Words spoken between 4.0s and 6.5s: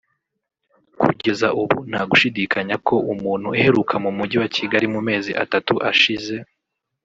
mu Mujyi wa Kigali mu mezi atatu ashize